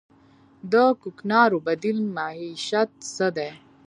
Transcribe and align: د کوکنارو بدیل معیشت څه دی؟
د 0.71 0.73
کوکنارو 1.01 1.57
بدیل 1.67 1.99
معیشت 2.15 2.89
څه 3.15 3.27
دی؟ 3.35 3.49